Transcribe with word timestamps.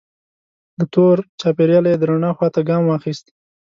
له 0.77 0.85
تور 0.93 1.17
چاپیریاله 1.39 1.87
یې 1.91 1.97
د 1.99 2.03
رڼا 2.09 2.31
خوا 2.37 2.47
ته 2.55 2.59
ګام 2.69 2.83
واخیست. 2.85 3.25